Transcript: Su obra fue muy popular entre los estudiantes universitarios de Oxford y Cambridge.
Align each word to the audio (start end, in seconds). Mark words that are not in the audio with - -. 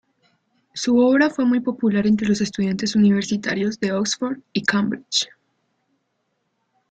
Su 0.73 0.97
obra 0.99 1.29
fue 1.29 1.45
muy 1.45 1.59
popular 1.59 2.07
entre 2.07 2.27
los 2.27 2.41
estudiantes 2.41 2.95
universitarios 2.95 3.79
de 3.79 3.91
Oxford 3.91 4.39
y 4.51 4.63
Cambridge. 4.63 5.29